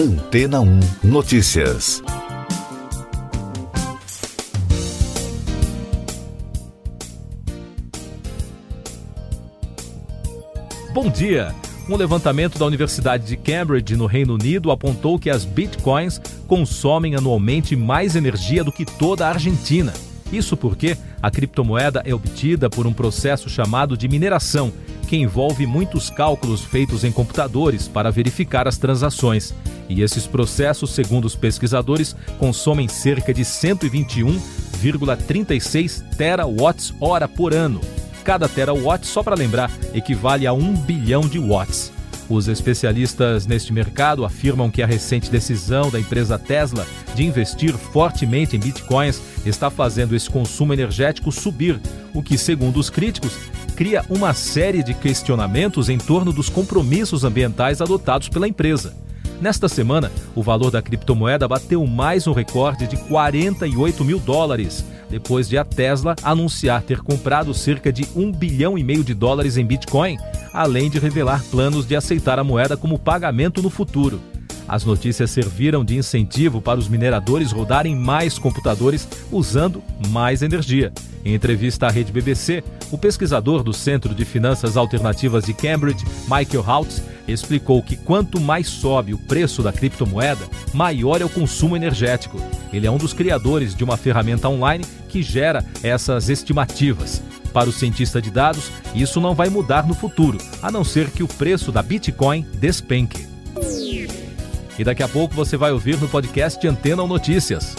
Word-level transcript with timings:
Antena 0.00 0.62
1 0.62 0.80
Notícias. 1.04 2.02
Bom 10.94 11.10
dia! 11.10 11.54
Um 11.86 11.96
levantamento 11.96 12.58
da 12.58 12.64
Universidade 12.64 13.26
de 13.26 13.36
Cambridge, 13.36 13.94
no 13.94 14.06
Reino 14.06 14.32
Unido, 14.32 14.70
apontou 14.70 15.18
que 15.18 15.28
as 15.28 15.44
bitcoins 15.44 16.18
consomem 16.48 17.14
anualmente 17.14 17.76
mais 17.76 18.16
energia 18.16 18.64
do 18.64 18.72
que 18.72 18.86
toda 18.86 19.26
a 19.26 19.28
Argentina. 19.28 19.92
Isso 20.32 20.56
porque 20.56 20.96
a 21.22 21.30
criptomoeda 21.30 22.02
é 22.04 22.12
obtida 22.14 22.70
por 22.70 22.86
um 22.86 22.92
processo 22.92 23.48
chamado 23.48 23.96
de 23.96 24.06
mineração, 24.08 24.72
que 25.08 25.16
envolve 25.16 25.66
muitos 25.66 26.08
cálculos 26.08 26.62
feitos 26.62 27.02
em 27.02 27.10
computadores 27.10 27.88
para 27.88 28.12
verificar 28.12 28.68
as 28.68 28.78
transações. 28.78 29.52
E 29.88 30.02
esses 30.02 30.24
processos, 30.26 30.90
segundo 30.90 31.24
os 31.24 31.34
pesquisadores, 31.34 32.14
consomem 32.38 32.86
cerca 32.86 33.34
de 33.34 33.42
121,36 33.42 36.04
terawatts-hora 36.16 37.26
por 37.26 37.52
ano. 37.52 37.80
Cada 38.22 38.48
terawatt, 38.48 39.04
só 39.04 39.24
para 39.24 39.34
lembrar, 39.34 39.68
equivale 39.92 40.46
a 40.46 40.52
1 40.52 40.74
bilhão 40.82 41.22
de 41.22 41.40
watts. 41.40 41.90
Os 42.30 42.46
especialistas 42.46 43.44
neste 43.44 43.72
mercado 43.72 44.24
afirmam 44.24 44.70
que 44.70 44.84
a 44.84 44.86
recente 44.86 45.28
decisão 45.28 45.90
da 45.90 45.98
empresa 45.98 46.38
Tesla 46.38 46.86
de 47.16 47.24
investir 47.24 47.72
fortemente 47.76 48.56
em 48.56 48.60
bitcoins 48.60 49.20
está 49.44 49.68
fazendo 49.68 50.14
esse 50.14 50.30
consumo 50.30 50.72
energético 50.72 51.32
subir, 51.32 51.80
o 52.14 52.22
que, 52.22 52.38
segundo 52.38 52.78
os 52.78 52.88
críticos, 52.88 53.36
cria 53.74 54.04
uma 54.08 54.32
série 54.32 54.80
de 54.80 54.94
questionamentos 54.94 55.88
em 55.88 55.98
torno 55.98 56.32
dos 56.32 56.48
compromissos 56.48 57.24
ambientais 57.24 57.80
adotados 57.80 58.28
pela 58.28 58.46
empresa. 58.46 58.94
Nesta 59.40 59.70
semana, 59.70 60.12
o 60.34 60.42
valor 60.42 60.70
da 60.70 60.82
criptomoeda 60.82 61.48
bateu 61.48 61.86
mais 61.86 62.26
um 62.26 62.32
recorde 62.32 62.86
de 62.86 62.98
48 62.98 64.04
mil 64.04 64.18
dólares, 64.18 64.84
depois 65.08 65.48
de 65.48 65.56
a 65.56 65.64
Tesla 65.64 66.14
anunciar 66.22 66.82
ter 66.82 67.00
comprado 67.00 67.54
cerca 67.54 67.90
de 67.90 68.06
1 68.14 68.32
bilhão 68.32 68.76
e 68.76 68.84
meio 68.84 69.02
de 69.02 69.14
dólares 69.14 69.56
em 69.56 69.64
Bitcoin, 69.64 70.18
além 70.52 70.90
de 70.90 70.98
revelar 70.98 71.42
planos 71.50 71.86
de 71.86 71.96
aceitar 71.96 72.38
a 72.38 72.44
moeda 72.44 72.76
como 72.76 72.98
pagamento 72.98 73.62
no 73.62 73.70
futuro. 73.70 74.20
As 74.70 74.84
notícias 74.84 75.32
serviram 75.32 75.84
de 75.84 75.96
incentivo 75.96 76.62
para 76.62 76.78
os 76.78 76.86
mineradores 76.86 77.50
rodarem 77.50 77.96
mais 77.96 78.38
computadores 78.38 79.08
usando 79.32 79.82
mais 80.10 80.42
energia. 80.42 80.92
Em 81.24 81.34
entrevista 81.34 81.88
à 81.88 81.90
rede 81.90 82.12
BBC, 82.12 82.62
o 82.88 82.96
pesquisador 82.96 83.64
do 83.64 83.72
Centro 83.72 84.14
de 84.14 84.24
Finanças 84.24 84.76
Alternativas 84.76 85.44
de 85.44 85.54
Cambridge, 85.54 86.06
Michael 86.22 86.64
Houts, 86.64 87.02
explicou 87.26 87.82
que 87.82 87.96
quanto 87.96 88.40
mais 88.40 88.68
sobe 88.68 89.12
o 89.12 89.18
preço 89.18 89.60
da 89.60 89.72
criptomoeda, 89.72 90.48
maior 90.72 91.20
é 91.20 91.24
o 91.24 91.28
consumo 91.28 91.74
energético. 91.74 92.40
Ele 92.72 92.86
é 92.86 92.90
um 92.92 92.96
dos 92.96 93.12
criadores 93.12 93.74
de 93.74 93.82
uma 93.82 93.96
ferramenta 93.96 94.48
online 94.48 94.84
que 95.08 95.20
gera 95.20 95.64
essas 95.82 96.28
estimativas. 96.28 97.20
Para 97.52 97.68
o 97.68 97.72
cientista 97.72 98.22
de 98.22 98.30
dados, 98.30 98.70
isso 98.94 99.20
não 99.20 99.34
vai 99.34 99.48
mudar 99.48 99.84
no 99.84 99.94
futuro, 99.94 100.38
a 100.62 100.70
não 100.70 100.84
ser 100.84 101.10
que 101.10 101.24
o 101.24 101.28
preço 101.28 101.72
da 101.72 101.82
Bitcoin 101.82 102.46
despenque. 102.60 103.29
E 104.80 104.84
daqui 104.84 105.02
a 105.02 105.08
pouco 105.08 105.34
você 105.34 105.58
vai 105.58 105.72
ouvir 105.72 106.00
no 106.00 106.08
podcast 106.08 106.66
Antena 106.66 107.02
ou 107.02 107.06
Notícias. 107.06 107.76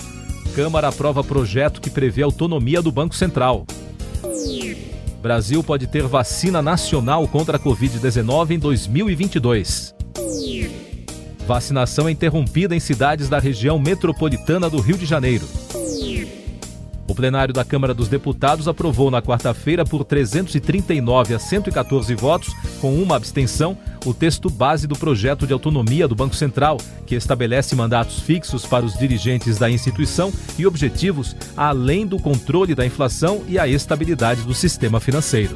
Câmara 0.54 0.90
aprova 0.90 1.24
projeto 1.24 1.82
que 1.82 1.90
prevê 1.90 2.22
autonomia 2.22 2.80
do 2.80 2.92
Banco 2.92 3.16
Central. 3.16 3.66
Brasil 5.20 5.64
pode 5.64 5.88
ter 5.88 6.04
vacina 6.04 6.62
nacional 6.62 7.28
contra 7.28 7.58
a 7.58 7.60
Covid-19 7.60 8.52
em 8.52 8.60
2022. 8.60 9.96
Vacinação 11.48 12.08
é 12.08 12.12
interrompida 12.12 12.76
em 12.76 12.80
cidades 12.80 13.28
da 13.28 13.40
região 13.40 13.80
metropolitana 13.80 14.70
do 14.70 14.80
Rio 14.80 14.96
de 14.96 15.08
Janeiro. 15.08 15.48
O 17.12 17.14
plenário 17.14 17.54
da 17.54 17.66
Câmara 17.66 17.94
dos 17.94 18.08
Deputados 18.08 18.70
aprovou 18.70 19.12
na 19.12 19.22
quarta-feira, 19.22 19.84
por 19.84 20.06
339 20.06 21.34
a 21.36 21.40
114 21.40 22.16
votos, 22.16 22.56
com 22.80 22.96
uma 22.96 23.18
abstenção, 23.18 23.78
o 24.06 24.14
texto 24.14 24.50
base 24.50 24.88
do 24.88 24.98
projeto 24.98 25.46
de 25.46 25.52
autonomia 25.52 26.08
do 26.08 26.16
Banco 26.16 26.38
Central, 26.38 26.78
que 27.06 27.14
estabelece 27.14 27.76
mandatos 27.76 28.22
fixos 28.22 28.66
para 28.66 28.86
os 28.86 28.98
dirigentes 28.98 29.58
da 29.58 29.70
instituição 29.70 30.32
e 30.58 30.66
objetivos 30.66 31.36
além 31.58 32.08
do 32.08 32.18
controle 32.18 32.74
da 32.74 32.86
inflação 32.86 33.44
e 33.46 33.60
a 33.60 33.68
estabilidade 33.68 34.44
do 34.44 34.54
sistema 34.54 35.02
financeiro. 35.02 35.54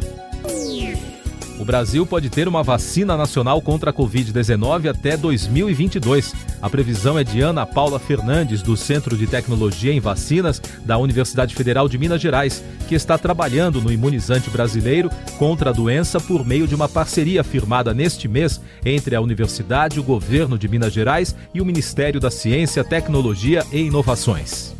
Brasil 1.65 2.05
pode 2.05 2.29
ter 2.29 2.47
uma 2.47 2.63
vacina 2.63 3.17
nacional 3.17 3.61
contra 3.61 3.89
a 3.89 3.93
Covid-19 3.93 4.89
até 4.89 5.17
2022. 5.17 6.33
A 6.61 6.69
previsão 6.69 7.19
é 7.19 7.23
de 7.23 7.41
Ana 7.41 7.65
Paula 7.65 7.99
Fernandes, 7.99 8.61
do 8.61 8.77
Centro 8.77 9.17
de 9.17 9.27
Tecnologia 9.27 9.91
em 9.91 9.99
Vacinas 9.99 10.61
da 10.85 10.97
Universidade 10.97 11.55
Federal 11.55 11.89
de 11.89 11.97
Minas 11.97 12.21
Gerais, 12.21 12.63
que 12.87 12.95
está 12.95 13.17
trabalhando 13.17 13.81
no 13.81 13.91
imunizante 13.91 14.49
brasileiro 14.49 15.09
contra 15.37 15.71
a 15.71 15.73
doença 15.73 16.19
por 16.19 16.45
meio 16.45 16.67
de 16.67 16.75
uma 16.75 16.87
parceria 16.87 17.43
firmada 17.43 17.93
neste 17.93 18.27
mês 18.27 18.61
entre 18.85 19.15
a 19.15 19.21
universidade, 19.21 19.99
o 19.99 20.03
governo 20.03 20.57
de 20.57 20.67
Minas 20.67 20.93
Gerais 20.93 21.35
e 21.53 21.59
o 21.59 21.65
Ministério 21.65 22.19
da 22.19 22.29
Ciência, 22.29 22.83
Tecnologia 22.83 23.65
e 23.71 23.79
Inovações. 23.79 24.75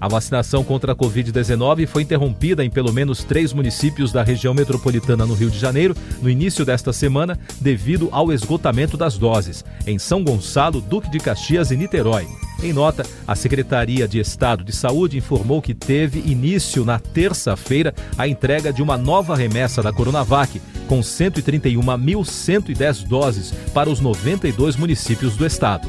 A 0.00 0.06
vacinação 0.06 0.62
contra 0.62 0.92
a 0.92 0.96
Covid-19 0.96 1.86
foi 1.86 2.02
interrompida 2.02 2.64
em 2.64 2.70
pelo 2.70 2.92
menos 2.92 3.24
três 3.24 3.52
municípios 3.52 4.12
da 4.12 4.22
região 4.22 4.54
metropolitana 4.54 5.26
no 5.26 5.34
Rio 5.34 5.50
de 5.50 5.58
Janeiro 5.58 5.96
no 6.22 6.30
início 6.30 6.64
desta 6.64 6.92
semana, 6.92 7.36
devido 7.60 8.08
ao 8.12 8.32
esgotamento 8.32 8.96
das 8.96 9.18
doses, 9.18 9.64
em 9.86 9.98
São 9.98 10.22
Gonçalo, 10.22 10.80
Duque 10.80 11.10
de 11.10 11.18
Caxias 11.18 11.72
e 11.72 11.76
Niterói. 11.76 12.28
Em 12.62 12.72
nota, 12.72 13.04
a 13.26 13.34
Secretaria 13.34 14.06
de 14.08 14.18
Estado 14.18 14.64
de 14.64 14.74
Saúde 14.74 15.16
informou 15.16 15.62
que 15.62 15.74
teve 15.74 16.18
início 16.20 16.84
na 16.84 16.98
terça-feira 16.98 17.94
a 18.16 18.26
entrega 18.26 18.72
de 18.72 18.82
uma 18.82 18.96
nova 18.96 19.36
remessa 19.36 19.82
da 19.82 19.92
Coronavac, 19.92 20.60
com 20.88 21.00
131.110 21.00 23.06
doses 23.06 23.52
para 23.72 23.90
os 23.90 24.00
92 24.00 24.76
municípios 24.76 25.36
do 25.36 25.46
estado. 25.46 25.88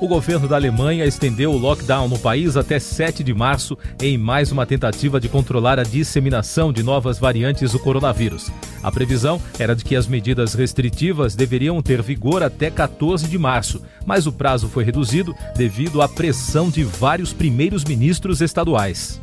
o 0.00 0.08
governo 0.08 0.48
da 0.48 0.56
Alemanha 0.56 1.04
estendeu 1.04 1.52
o 1.52 1.58
lockdown 1.58 2.08
no 2.08 2.18
país 2.18 2.56
até 2.56 2.78
7 2.78 3.22
de 3.22 3.34
março, 3.34 3.76
em 4.00 4.16
mais 4.16 4.50
uma 4.50 4.64
tentativa 4.64 5.20
de 5.20 5.28
controlar 5.28 5.78
a 5.78 5.82
disseminação 5.82 6.72
de 6.72 6.82
novas 6.82 7.18
variantes 7.18 7.72
do 7.72 7.78
coronavírus. 7.78 8.50
A 8.82 8.90
previsão 8.90 9.40
era 9.58 9.76
de 9.76 9.84
que 9.84 9.94
as 9.94 10.06
medidas 10.06 10.54
restritivas 10.54 11.34
deveriam 11.34 11.82
ter 11.82 12.00
vigor 12.00 12.42
até 12.42 12.70
14 12.70 13.28
de 13.28 13.36
março, 13.36 13.82
mas 14.06 14.26
o 14.26 14.32
prazo 14.32 14.68
foi 14.68 14.84
reduzido 14.84 15.34
devido 15.54 16.00
à 16.00 16.08
pressão 16.08 16.70
de 16.70 16.82
vários 16.82 17.34
primeiros 17.34 17.84
ministros 17.84 18.40
estaduais. 18.40 19.20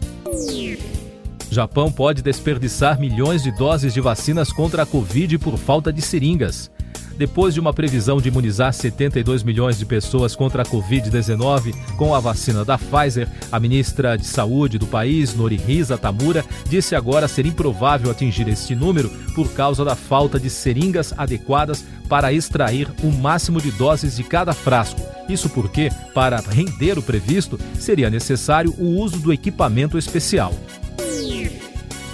Japão 1.50 1.92
pode 1.92 2.22
desperdiçar 2.22 3.00
milhões 3.00 3.42
de 3.42 3.52
doses 3.52 3.94
de 3.94 4.02
vacinas 4.02 4.52
contra 4.52 4.84
a 4.84 4.86
Covid 4.86 5.40
por 5.40 5.58
falta 5.58 5.92
de 5.92 6.02
seringas. 6.02 6.70
Depois 7.18 7.54
de 7.54 7.60
uma 7.60 7.74
previsão 7.74 8.22
de 8.22 8.28
imunizar 8.30 8.72
72 8.72 9.42
milhões 9.42 9.80
de 9.80 9.86
pessoas 9.86 10.36
contra 10.36 10.62
a 10.62 10.66
Covid-19 10.66 11.74
com 11.98 12.14
a 12.14 12.20
vacina 12.20 12.64
da 12.64 12.78
Pfizer, 12.78 13.28
a 13.52 13.60
ministra 13.60 14.16
de 14.16 14.26
Saúde 14.26 14.78
do 14.78 14.86
país, 14.86 15.34
Norihisa 15.34 15.98
Tamura, 15.98 16.46
disse 16.70 16.96
agora 16.96 17.28
ser 17.28 17.48
improvável 17.48 18.12
atingir 18.12 18.48
este 18.48 18.76
número 18.76 19.10
por 19.34 19.52
causa 19.54 19.84
da 19.84 19.96
falta 19.96 20.40
de 20.40 20.50
seringas 20.50 21.12
adequadas 21.18 21.84
para 22.08 22.32
extrair 22.32 22.88
o 23.04 23.12
máximo 23.12 23.60
de 23.60 23.72
doses 23.72 24.16
de 24.16 24.24
cada 24.24 24.54
frasco. 24.54 25.02
Isso 25.28 25.50
porque, 25.50 25.90
para 26.14 26.38
render 26.38 27.00
o 27.00 27.02
previsto, 27.02 27.60
seria 27.80 28.12
necessário 28.12 28.74
o 28.78 29.02
uso 29.02 29.18
do 29.18 29.34
equipamento 29.34 29.98
especial. 29.98 30.54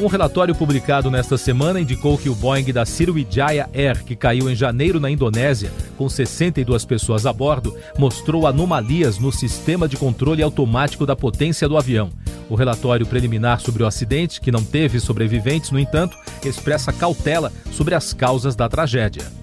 Um 0.03 0.07
relatório 0.07 0.53
publicado 0.53 1.09
nesta 1.09 1.37
semana 1.37 1.79
indicou 1.79 2.17
que 2.17 2.27
o 2.27 2.35
Boeing 2.35 2.73
da 2.73 2.85
Sriwijaya 2.85 3.69
Air, 3.73 4.03
que 4.03 4.17
caiu 4.17 4.49
em 4.49 4.55
janeiro 4.55 4.99
na 4.99 5.09
Indonésia, 5.09 5.71
com 5.97 6.09
62 6.09 6.83
pessoas 6.83 7.25
a 7.25 7.31
bordo, 7.31 7.73
mostrou 7.97 8.45
anomalias 8.45 9.17
no 9.17 9.31
sistema 9.31 9.87
de 9.87 9.95
controle 9.95 10.43
automático 10.43 11.05
da 11.05 11.15
potência 11.15 11.69
do 11.69 11.77
avião. 11.77 12.09
O 12.49 12.55
relatório 12.55 13.05
preliminar 13.05 13.61
sobre 13.61 13.81
o 13.81 13.87
acidente, 13.87 14.41
que 14.41 14.51
não 14.51 14.61
teve 14.61 14.99
sobreviventes, 14.99 15.71
no 15.71 15.79
entanto, 15.79 16.17
expressa 16.43 16.91
cautela 16.91 17.49
sobre 17.71 17.95
as 17.95 18.11
causas 18.11 18.57
da 18.57 18.67
tragédia. 18.67 19.42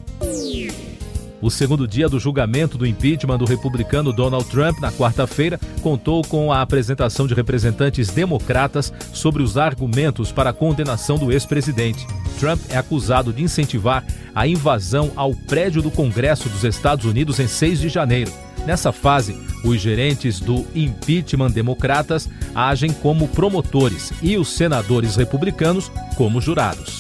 O 1.43 1.51
segundo 1.51 1.89
dia 1.89 2.09
do 2.09 2.21
julgamento 2.21 2.77
do 2.77 2.87
impeachment 2.87 3.39
do 3.39 3.47
republicano 3.47 4.13
Donald 4.13 4.45
Trump, 4.51 4.79
na 4.79 4.93
quarta-feira, 4.93 5.59
contou 5.83 6.23
com 6.23 6.53
a 6.53 6.61
apresentação 6.61 7.27
de 7.27 7.33
representantes 7.33 8.11
democratas 8.11 8.93
sobre 9.13 9.43
os 9.43 9.57
argumentos 9.57 10.31
para 10.31 10.51
a 10.51 10.53
condenação 10.53 11.17
do 11.17 11.33
ex-presidente. 11.33 12.07
Trump 12.39 12.61
é 12.69 12.77
acusado 12.77 13.33
de 13.33 13.43
incentivar 13.43 14.05
a 14.35 14.47
invasão 14.47 15.13
ao 15.17 15.35
prédio 15.35 15.81
do 15.81 15.91
Congresso 15.91 16.49
dos 16.51 16.63
Estados 16.63 17.07
Unidos 17.07 17.41
em 17.41 17.49
6 17.49 17.81
de 17.81 17.89
janeiro. 17.89 18.33
Nessa 18.67 18.93
fase, 18.93 19.35
os 19.65 19.81
gerentes 19.81 20.41
do 20.41 20.67
impeachment 20.75 21.51
democratas 21.51 22.29
agem 22.55 22.93
como 22.93 23.29
promotores 23.29 24.13
e 24.23 24.37
os 24.37 24.49
senadores 24.49 25.17
republicanos 25.17 25.91
como 26.17 26.41
jurados. 26.41 27.00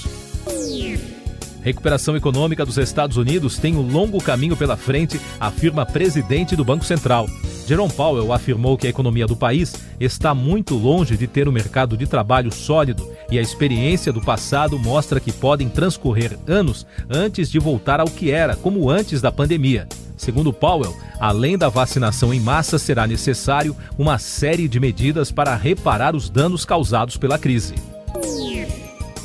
Recuperação 1.62 2.16
econômica 2.16 2.64
dos 2.64 2.78
Estados 2.78 3.16
Unidos 3.16 3.58
tem 3.58 3.76
um 3.76 3.82
longo 3.82 4.22
caminho 4.22 4.56
pela 4.56 4.76
frente, 4.76 5.20
afirma 5.38 5.84
presidente 5.84 6.56
do 6.56 6.64
Banco 6.64 6.84
Central. 6.84 7.28
Jerome 7.66 7.92
Powell 7.92 8.32
afirmou 8.32 8.76
que 8.76 8.86
a 8.86 8.90
economia 8.90 9.26
do 9.26 9.36
país 9.36 9.74
está 10.00 10.34
muito 10.34 10.74
longe 10.74 11.16
de 11.16 11.26
ter 11.26 11.46
um 11.46 11.52
mercado 11.52 11.96
de 11.96 12.06
trabalho 12.06 12.52
sólido 12.52 13.06
e 13.30 13.38
a 13.38 13.42
experiência 13.42 14.12
do 14.12 14.20
passado 14.20 14.78
mostra 14.78 15.20
que 15.20 15.32
podem 15.32 15.68
transcorrer 15.68 16.36
anos 16.48 16.86
antes 17.08 17.50
de 17.50 17.58
voltar 17.58 18.00
ao 18.00 18.08
que 18.08 18.30
era, 18.30 18.56
como 18.56 18.90
antes 18.90 19.20
da 19.20 19.30
pandemia. 19.30 19.86
Segundo 20.16 20.52
Powell, 20.52 20.96
além 21.20 21.56
da 21.56 21.68
vacinação 21.68 22.34
em 22.34 22.40
massa, 22.40 22.78
será 22.78 23.06
necessário 23.06 23.76
uma 23.96 24.18
série 24.18 24.66
de 24.66 24.80
medidas 24.80 25.30
para 25.30 25.54
reparar 25.54 26.16
os 26.16 26.28
danos 26.28 26.64
causados 26.64 27.16
pela 27.16 27.38
crise. 27.38 27.74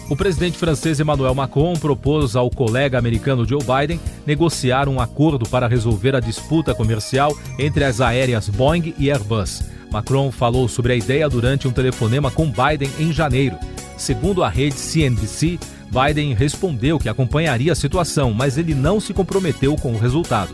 O 0.07 0.15
presidente 0.15 0.57
francês 0.57 0.99
Emmanuel 0.99 1.33
Macron 1.33 1.73
propôs 1.73 2.35
ao 2.35 2.49
colega 2.51 2.97
americano 2.97 3.47
Joe 3.47 3.61
Biden 3.63 3.99
negociar 4.25 4.87
um 4.87 4.99
acordo 4.99 5.49
para 5.49 5.67
resolver 5.67 6.15
a 6.15 6.19
disputa 6.19 6.75
comercial 6.75 7.35
entre 7.57 7.83
as 7.83 7.99
aéreas 7.99 8.47
Boeing 8.47 8.93
e 8.99 9.09
Airbus. 9.09 9.63
Macron 9.91 10.31
falou 10.31 10.67
sobre 10.67 10.93
a 10.93 10.95
ideia 10.95 11.27
durante 11.27 11.67
um 11.67 11.71
telefonema 11.71 12.29
com 12.29 12.45
Biden 12.45 12.89
em 12.99 13.11
janeiro. 13.11 13.57
Segundo 13.97 14.43
a 14.43 14.49
rede 14.49 14.75
CNBC, 14.75 15.57
Biden 15.89 16.33
respondeu 16.33 16.99
que 16.99 17.09
acompanharia 17.09 17.71
a 17.71 17.75
situação, 17.75 18.31
mas 18.31 18.59
ele 18.59 18.75
não 18.75 18.99
se 18.99 19.13
comprometeu 19.13 19.75
com 19.75 19.93
o 19.93 19.97
resultado. 19.97 20.53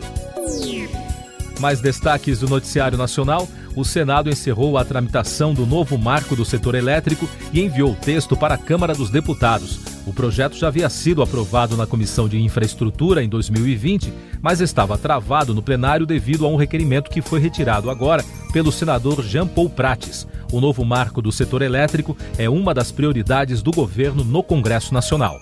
Mais 1.59 1.81
destaques 1.81 2.39
do 2.39 2.47
Noticiário 2.47 2.97
Nacional 2.97 3.47
o 3.75 3.83
Senado 3.85 4.29
encerrou 4.29 4.77
a 4.77 4.85
tramitação 4.85 5.53
do 5.53 5.65
novo 5.65 5.97
marco 5.97 6.35
do 6.35 6.43
setor 6.43 6.75
elétrico 6.75 7.27
e 7.53 7.61
enviou 7.61 7.91
o 7.91 7.95
texto 7.95 8.35
para 8.35 8.55
a 8.55 8.57
Câmara 8.57 8.93
dos 8.93 9.09
Deputados. 9.09 9.79
O 10.05 10.13
projeto 10.13 10.55
já 10.55 10.67
havia 10.67 10.89
sido 10.89 11.21
aprovado 11.21 11.77
na 11.77 11.85
Comissão 11.85 12.27
de 12.27 12.41
Infraestrutura 12.41 13.23
em 13.23 13.29
2020, 13.29 14.11
mas 14.41 14.59
estava 14.59 14.97
travado 14.97 15.53
no 15.53 15.61
plenário 15.61 16.05
devido 16.05 16.45
a 16.45 16.49
um 16.49 16.55
requerimento 16.55 17.09
que 17.09 17.21
foi 17.21 17.39
retirado 17.39 17.89
agora 17.89 18.25
pelo 18.51 18.71
senador 18.71 19.23
Jean 19.23 19.47
Paul 19.47 19.69
Prates. 19.69 20.27
O 20.51 20.59
novo 20.59 20.83
marco 20.83 21.21
do 21.21 21.31
setor 21.31 21.61
elétrico 21.61 22.17
é 22.37 22.49
uma 22.49 22.73
das 22.73 22.91
prioridades 22.91 23.61
do 23.61 23.71
governo 23.71 24.23
no 24.23 24.43
Congresso 24.43 24.93
Nacional. 24.93 25.39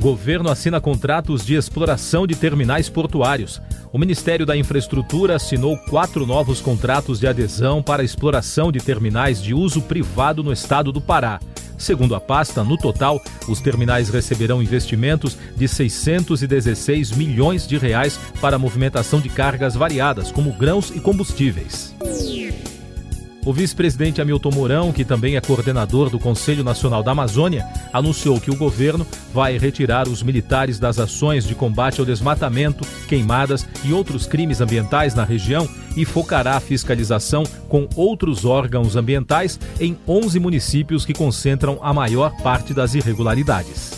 Governo 0.00 0.50
assina 0.50 0.80
contratos 0.80 1.44
de 1.44 1.54
exploração 1.54 2.26
de 2.26 2.34
terminais 2.34 2.88
portuários. 2.88 3.62
O 3.96 3.98
Ministério 3.98 4.44
da 4.44 4.54
Infraestrutura 4.54 5.36
assinou 5.36 5.74
quatro 5.74 6.26
novos 6.26 6.60
contratos 6.60 7.18
de 7.18 7.26
adesão 7.26 7.82
para 7.82 8.04
exploração 8.04 8.70
de 8.70 8.78
terminais 8.78 9.42
de 9.42 9.54
uso 9.54 9.80
privado 9.80 10.44
no 10.44 10.52
estado 10.52 10.92
do 10.92 11.00
Pará. 11.00 11.40
Segundo 11.78 12.14
a 12.14 12.20
pasta, 12.20 12.62
no 12.62 12.76
total, 12.76 13.18
os 13.48 13.58
terminais 13.58 14.10
receberão 14.10 14.62
investimentos 14.62 15.38
de 15.56 15.66
616 15.66 17.12
milhões 17.12 17.66
de 17.66 17.78
reais 17.78 18.20
para 18.38 18.56
a 18.56 18.58
movimentação 18.58 19.18
de 19.18 19.30
cargas 19.30 19.74
variadas, 19.74 20.30
como 20.30 20.52
grãos 20.52 20.90
e 20.94 21.00
combustíveis. 21.00 21.94
O 23.46 23.52
vice-presidente 23.52 24.20
Hamilton 24.20 24.50
Mourão, 24.50 24.92
que 24.92 25.04
também 25.04 25.36
é 25.36 25.40
coordenador 25.40 26.10
do 26.10 26.18
Conselho 26.18 26.64
Nacional 26.64 27.00
da 27.00 27.12
Amazônia, 27.12 27.64
anunciou 27.92 28.40
que 28.40 28.50
o 28.50 28.56
governo 28.56 29.06
vai 29.32 29.56
retirar 29.56 30.08
os 30.08 30.20
militares 30.20 30.80
das 30.80 30.98
ações 30.98 31.46
de 31.46 31.54
combate 31.54 32.00
ao 32.00 32.04
desmatamento, 32.04 32.84
queimadas 33.06 33.64
e 33.84 33.92
outros 33.92 34.26
crimes 34.26 34.60
ambientais 34.60 35.14
na 35.14 35.22
região 35.22 35.68
e 35.96 36.04
focará 36.04 36.56
a 36.56 36.60
fiscalização 36.60 37.44
com 37.68 37.88
outros 37.94 38.44
órgãos 38.44 38.96
ambientais 38.96 39.60
em 39.78 39.96
11 40.08 40.40
municípios 40.40 41.06
que 41.06 41.14
concentram 41.14 41.78
a 41.82 41.94
maior 41.94 42.36
parte 42.42 42.74
das 42.74 42.96
irregularidades. 42.96 43.95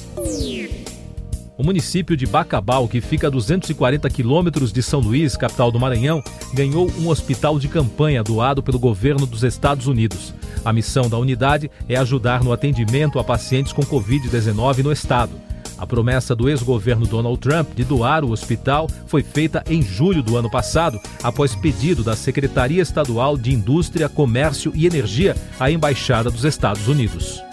O 1.58 1.64
município 1.64 2.16
de 2.16 2.24
Bacabal, 2.24 2.86
que 2.86 3.00
fica 3.00 3.26
a 3.26 3.30
240 3.30 4.08
quilômetros 4.10 4.72
de 4.72 4.80
São 4.80 5.00
Luís, 5.00 5.36
capital 5.36 5.72
do 5.72 5.80
Maranhão, 5.80 6.22
ganhou 6.54 6.88
um 7.00 7.08
hospital 7.08 7.58
de 7.58 7.66
campanha 7.66 8.22
doado 8.22 8.62
pelo 8.62 8.78
governo 8.78 9.26
dos 9.26 9.42
Estados 9.42 9.88
Unidos. 9.88 10.32
A 10.64 10.72
missão 10.72 11.08
da 11.08 11.18
unidade 11.18 11.68
é 11.88 11.96
ajudar 11.96 12.44
no 12.44 12.52
atendimento 12.52 13.18
a 13.18 13.24
pacientes 13.24 13.72
com 13.72 13.82
Covid-19 13.82 14.84
no 14.84 14.92
estado. 14.92 15.32
A 15.76 15.84
promessa 15.84 16.32
do 16.32 16.48
ex-governo 16.48 17.06
Donald 17.08 17.40
Trump 17.40 17.74
de 17.74 17.82
doar 17.82 18.24
o 18.24 18.30
hospital 18.30 18.88
foi 19.08 19.24
feita 19.24 19.64
em 19.68 19.82
julho 19.82 20.22
do 20.22 20.36
ano 20.36 20.48
passado, 20.48 21.00
após 21.24 21.56
pedido 21.56 22.04
da 22.04 22.14
Secretaria 22.14 22.82
Estadual 22.82 23.36
de 23.36 23.52
Indústria, 23.52 24.08
Comércio 24.08 24.70
e 24.76 24.86
Energia 24.86 25.36
à 25.58 25.68
Embaixada 25.72 26.30
dos 26.30 26.44
Estados 26.44 26.86
Unidos. 26.86 27.47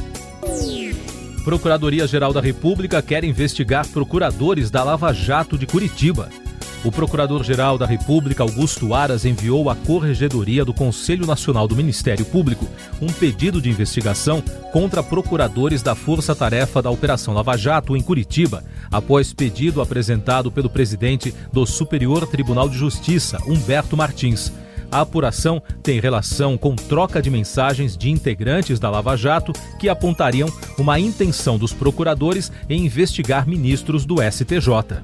Procuradoria-Geral 1.45 2.33
da 2.33 2.42
República 2.42 3.03
quer 3.03 3.24
investigar 3.24 3.88
procuradores 3.89 4.71
da 4.71 4.83
Lava 4.83 5.13
Jato 5.13 5.59
de 5.59 5.68
Curitiba. 5.68 6.27
O 6.83 6.92
Procurador-Geral 6.92 7.77
da 7.77 7.86
República, 7.86 8.42
Augusto 8.42 8.95
Aras, 8.95 9.25
enviou 9.25 9.69
à 9.69 9.75
Corregedoria 9.75 10.65
do 10.65 10.74
Conselho 10.74 11.27
Nacional 11.27 11.68
do 11.68 11.75
Ministério 11.75 12.25
Público 12.25 12.68
um 13.00 13.13
pedido 13.13 13.62
de 13.62 13.69
investigação 13.69 14.42
contra 14.74 15.03
procuradores 15.03 15.83
da 15.83 15.94
Força 15.94 16.36
Tarefa 16.36 16.81
da 16.81 16.89
Operação 16.89 17.31
Lava 17.31 17.56
Jato 17.56 17.95
em 17.95 18.01
Curitiba, 18.01 18.63
após 18.92 19.31
pedido 19.31 19.81
apresentado 19.81 20.51
pelo 20.51 20.69
presidente 20.69 21.31
do 21.53 21.63
Superior 21.68 22.25
Tribunal 22.25 22.68
de 22.68 22.75
Justiça, 22.75 23.38
Humberto 23.45 23.95
Martins. 23.95 24.51
A 24.91 25.01
apuração 25.01 25.61
tem 25.83 25.99
relação 25.99 26.57
com 26.57 26.75
troca 26.75 27.21
de 27.21 27.29
mensagens 27.29 27.97
de 27.97 28.09
integrantes 28.09 28.79
da 28.79 28.89
Lava 28.89 29.15
Jato 29.15 29.53
que 29.79 29.89
apontariam 29.89 30.49
uma 30.77 30.99
intenção 30.99 31.57
dos 31.57 31.73
procuradores 31.73 32.51
em 32.69 32.85
investigar 32.85 33.47
ministros 33.47 34.05
do 34.05 34.15
STJ. 34.21 35.03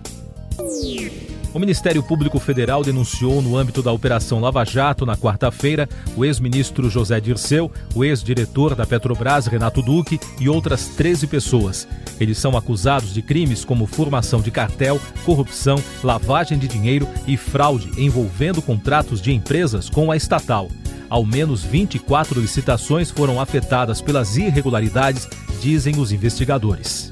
O 1.53 1.59
Ministério 1.59 2.01
Público 2.01 2.39
Federal 2.39 2.81
denunciou 2.81 3.41
no 3.41 3.57
âmbito 3.57 3.83
da 3.83 3.91
Operação 3.91 4.39
Lava 4.39 4.63
Jato, 4.63 5.05
na 5.05 5.17
quarta-feira, 5.17 5.87
o 6.15 6.23
ex-ministro 6.23 6.89
José 6.89 7.19
Dirceu, 7.19 7.69
o 7.93 8.05
ex-diretor 8.05 8.73
da 8.73 8.85
Petrobras, 8.85 9.47
Renato 9.47 9.81
Duque, 9.81 10.17
e 10.39 10.47
outras 10.47 10.87
13 10.95 11.27
pessoas. 11.27 11.85
Eles 12.21 12.37
são 12.37 12.55
acusados 12.55 13.13
de 13.13 13.21
crimes 13.21 13.65
como 13.65 13.85
formação 13.85 14.39
de 14.39 14.49
cartel, 14.49 14.97
corrupção, 15.25 15.75
lavagem 16.01 16.57
de 16.57 16.69
dinheiro 16.69 17.05
e 17.27 17.35
fraude 17.35 17.91
envolvendo 17.97 18.61
contratos 18.61 19.21
de 19.21 19.33
empresas 19.33 19.89
com 19.89 20.09
a 20.09 20.15
estatal. 20.15 20.69
Ao 21.09 21.25
menos 21.25 21.65
24 21.65 22.39
licitações 22.39 23.11
foram 23.11 23.41
afetadas 23.41 23.99
pelas 23.99 24.37
irregularidades, 24.37 25.27
dizem 25.59 25.99
os 25.99 26.13
investigadores. 26.13 27.11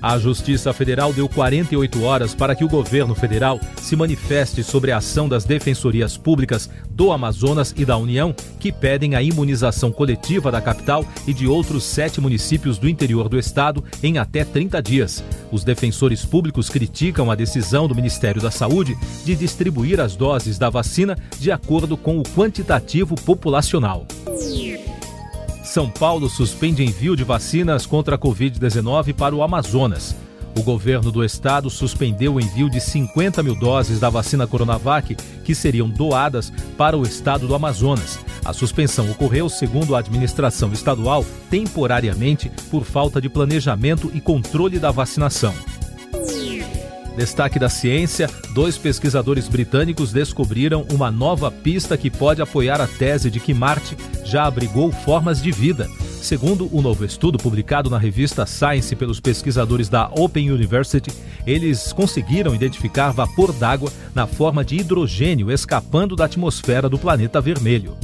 A 0.00 0.16
Justiça 0.16 0.72
Federal 0.72 1.12
deu 1.12 1.28
48 1.28 2.02
horas 2.04 2.34
para 2.34 2.54
que 2.54 2.64
o 2.64 2.68
governo 2.68 3.16
federal 3.16 3.60
se 3.82 3.96
manifeste 3.96 4.62
sobre 4.62 4.92
a 4.92 4.98
ação 4.98 5.28
das 5.28 5.44
defensorias 5.44 6.16
públicas 6.16 6.70
do 6.88 7.10
Amazonas 7.10 7.74
e 7.76 7.84
da 7.84 7.96
União, 7.96 8.34
que 8.60 8.70
pedem 8.70 9.16
a 9.16 9.22
imunização 9.22 9.90
coletiva 9.90 10.52
da 10.52 10.60
capital 10.60 11.04
e 11.26 11.34
de 11.34 11.48
outros 11.48 11.82
sete 11.82 12.20
municípios 12.20 12.78
do 12.78 12.88
interior 12.88 13.28
do 13.28 13.38
estado 13.38 13.82
em 14.00 14.18
até 14.18 14.44
30 14.44 14.80
dias. 14.80 15.24
Os 15.50 15.64
defensores 15.64 16.24
públicos 16.24 16.68
criticam 16.68 17.30
a 17.30 17.34
decisão 17.34 17.88
do 17.88 17.94
Ministério 17.94 18.40
da 18.40 18.52
Saúde 18.52 18.96
de 19.24 19.34
distribuir 19.34 20.00
as 20.00 20.14
doses 20.14 20.58
da 20.58 20.70
vacina 20.70 21.18
de 21.40 21.50
acordo 21.50 21.96
com 21.96 22.18
o 22.18 22.22
quantitativo 22.22 23.16
populacional. 23.16 24.06
São 25.78 25.88
Paulo 25.88 26.28
suspende 26.28 26.82
envio 26.82 27.14
de 27.14 27.22
vacinas 27.22 27.86
contra 27.86 28.16
a 28.16 28.18
Covid-19 28.18 29.14
para 29.14 29.32
o 29.32 29.44
Amazonas. 29.44 30.12
O 30.58 30.60
governo 30.60 31.12
do 31.12 31.24
estado 31.24 31.70
suspendeu 31.70 32.34
o 32.34 32.40
envio 32.40 32.68
de 32.68 32.80
50 32.80 33.44
mil 33.44 33.54
doses 33.54 34.00
da 34.00 34.10
vacina 34.10 34.44
Coronavac 34.44 35.14
que 35.44 35.54
seriam 35.54 35.88
doadas 35.88 36.52
para 36.76 36.98
o 36.98 37.04
estado 37.04 37.46
do 37.46 37.54
Amazonas. 37.54 38.18
A 38.44 38.52
suspensão 38.52 39.08
ocorreu, 39.08 39.48
segundo 39.48 39.94
a 39.94 40.00
administração 40.00 40.72
estadual, 40.72 41.24
temporariamente 41.48 42.50
por 42.72 42.82
falta 42.82 43.20
de 43.20 43.28
planejamento 43.28 44.10
e 44.12 44.20
controle 44.20 44.80
da 44.80 44.90
vacinação. 44.90 45.54
Destaque 47.18 47.58
da 47.58 47.68
ciência: 47.68 48.30
dois 48.54 48.78
pesquisadores 48.78 49.48
britânicos 49.48 50.12
descobriram 50.12 50.86
uma 50.92 51.10
nova 51.10 51.50
pista 51.50 51.96
que 51.96 52.08
pode 52.08 52.40
apoiar 52.40 52.80
a 52.80 52.86
tese 52.86 53.28
de 53.28 53.40
que 53.40 53.52
Marte 53.52 53.96
já 54.24 54.44
abrigou 54.44 54.92
formas 54.92 55.42
de 55.42 55.50
vida. 55.50 55.88
Segundo 56.22 56.68
o 56.72 56.80
novo 56.80 57.04
estudo 57.04 57.36
publicado 57.36 57.90
na 57.90 57.98
revista 57.98 58.46
Science 58.46 58.94
pelos 58.94 59.18
pesquisadores 59.18 59.88
da 59.88 60.08
Open 60.16 60.48
University, 60.48 61.10
eles 61.44 61.92
conseguiram 61.92 62.54
identificar 62.54 63.10
vapor 63.10 63.52
d'água 63.52 63.92
na 64.14 64.28
forma 64.28 64.64
de 64.64 64.76
hidrogênio 64.76 65.50
escapando 65.50 66.14
da 66.14 66.26
atmosfera 66.26 66.88
do 66.88 67.00
planeta 67.00 67.40
vermelho. 67.40 67.96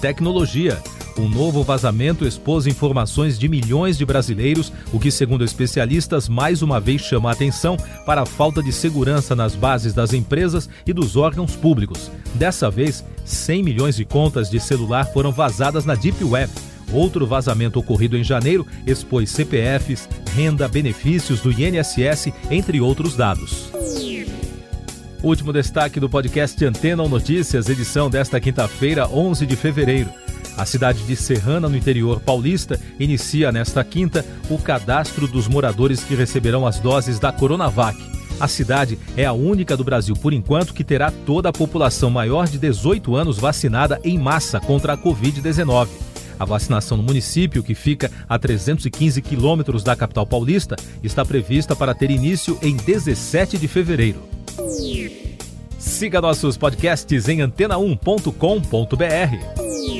Tecnologia. 0.00 0.76
Um 1.20 1.28
novo 1.28 1.62
vazamento 1.62 2.26
expôs 2.26 2.66
informações 2.66 3.38
de 3.38 3.46
milhões 3.46 3.98
de 3.98 4.06
brasileiros, 4.06 4.72
o 4.90 4.98
que, 4.98 5.10
segundo 5.10 5.44
especialistas, 5.44 6.30
mais 6.30 6.62
uma 6.62 6.80
vez 6.80 7.02
chama 7.02 7.28
a 7.28 7.32
atenção 7.34 7.76
para 8.06 8.22
a 8.22 8.26
falta 8.26 8.62
de 8.62 8.72
segurança 8.72 9.36
nas 9.36 9.54
bases 9.54 9.92
das 9.92 10.14
empresas 10.14 10.66
e 10.86 10.94
dos 10.94 11.16
órgãos 11.16 11.54
públicos. 11.54 12.10
Dessa 12.36 12.70
vez, 12.70 13.04
100 13.22 13.62
milhões 13.62 13.96
de 13.96 14.04
contas 14.06 14.48
de 14.48 14.58
celular 14.58 15.12
foram 15.12 15.30
vazadas 15.30 15.84
na 15.84 15.94
Deep 15.94 16.24
Web. 16.24 16.50
Outro 16.90 17.26
vazamento 17.26 17.78
ocorrido 17.78 18.16
em 18.16 18.24
janeiro 18.24 18.66
expôs 18.86 19.28
CPFs, 19.28 20.08
renda, 20.34 20.66
benefícios 20.68 21.42
do 21.42 21.52
INSS, 21.52 22.32
entre 22.50 22.80
outros 22.80 23.14
dados. 23.14 23.68
Último 25.22 25.52
destaque 25.52 26.00
do 26.00 26.08
podcast 26.08 26.64
Antena 26.64 27.02
ou 27.02 27.08
Notícias, 27.10 27.68
edição 27.68 28.08
desta 28.08 28.40
quinta-feira, 28.40 29.06
11 29.06 29.44
de 29.44 29.54
fevereiro. 29.54 30.19
A 30.60 30.66
cidade 30.66 31.02
de 31.04 31.16
Serrana, 31.16 31.70
no 31.70 31.76
interior 31.76 32.20
paulista, 32.20 32.78
inicia 32.98 33.50
nesta 33.50 33.82
quinta 33.82 34.26
o 34.50 34.58
cadastro 34.58 35.26
dos 35.26 35.48
moradores 35.48 36.04
que 36.04 36.14
receberão 36.14 36.66
as 36.66 36.78
doses 36.78 37.18
da 37.18 37.32
Coronavac. 37.32 37.98
A 38.38 38.46
cidade 38.46 38.98
é 39.16 39.24
a 39.24 39.32
única 39.32 39.74
do 39.74 39.82
Brasil, 39.82 40.14
por 40.14 40.34
enquanto, 40.34 40.74
que 40.74 40.84
terá 40.84 41.10
toda 41.24 41.48
a 41.48 41.52
população 41.52 42.10
maior 42.10 42.46
de 42.46 42.58
18 42.58 43.16
anos 43.16 43.38
vacinada 43.38 43.98
em 44.04 44.18
massa 44.18 44.60
contra 44.60 44.92
a 44.92 44.98
Covid-19. 44.98 45.88
A 46.38 46.44
vacinação 46.44 46.98
no 46.98 47.02
município, 47.02 47.62
que 47.62 47.74
fica 47.74 48.10
a 48.28 48.38
315 48.38 49.22
quilômetros 49.22 49.82
da 49.82 49.96
capital 49.96 50.26
paulista, 50.26 50.76
está 51.02 51.24
prevista 51.24 51.74
para 51.74 51.94
ter 51.94 52.10
início 52.10 52.58
em 52.60 52.76
17 52.76 53.56
de 53.56 53.66
fevereiro. 53.66 54.20
Siga 55.78 56.20
nossos 56.20 56.58
podcasts 56.58 57.28
em 57.28 57.38
antena1.com.br. 57.38 59.99